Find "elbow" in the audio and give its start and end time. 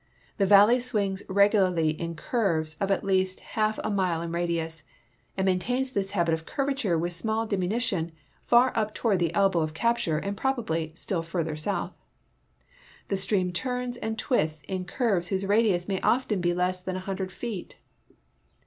9.35-9.59